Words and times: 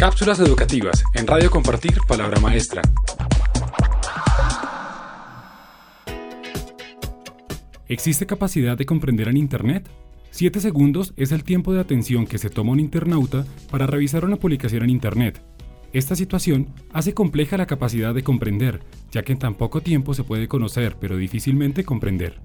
Cápsulas 0.00 0.40
educativas 0.40 1.04
en 1.12 1.26
Radio 1.26 1.50
Compartir 1.50 1.98
Palabra 2.08 2.40
Maestra. 2.40 2.80
¿Existe 7.86 8.24
capacidad 8.24 8.78
de 8.78 8.86
comprender 8.86 9.28
en 9.28 9.36
Internet? 9.36 9.90
7 10.30 10.58
segundos 10.60 11.12
es 11.18 11.32
el 11.32 11.44
tiempo 11.44 11.74
de 11.74 11.80
atención 11.80 12.26
que 12.26 12.38
se 12.38 12.48
toma 12.48 12.72
un 12.72 12.80
internauta 12.80 13.44
para 13.70 13.86
revisar 13.86 14.24
una 14.24 14.36
publicación 14.36 14.84
en 14.84 14.88
Internet. 14.88 15.42
Esta 15.92 16.16
situación 16.16 16.68
hace 16.94 17.12
compleja 17.12 17.58
la 17.58 17.66
capacidad 17.66 18.14
de 18.14 18.22
comprender, 18.22 18.80
ya 19.12 19.22
que 19.22 19.32
en 19.32 19.38
tan 19.38 19.54
poco 19.54 19.82
tiempo 19.82 20.14
se 20.14 20.24
puede 20.24 20.48
conocer, 20.48 20.96
pero 20.98 21.18
difícilmente 21.18 21.84
comprender. 21.84 22.40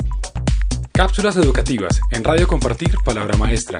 Cápsulas 0.93 1.35
educativas 1.37 1.99
en 2.11 2.23
Radio 2.23 2.47
Compartir 2.47 2.95
Palabra 3.03 3.35
Maestra. 3.35 3.79